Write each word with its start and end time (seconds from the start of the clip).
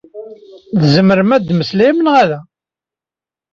Tzemrem 0.81 1.31
ad 1.35 1.47
mmeslayem 1.51 1.97
neɣ 2.01 2.15
ala? 2.23 2.39